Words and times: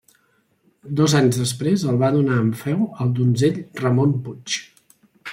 Dos 0.99 1.13
anys 1.17 1.35
després 1.41 1.83
el 1.91 1.99
va 2.03 2.09
donar 2.15 2.37
en 2.43 2.49
feu 2.61 2.81
al 3.05 3.11
donzell 3.19 3.61
Ramon 3.83 4.15
Puig. 4.25 4.57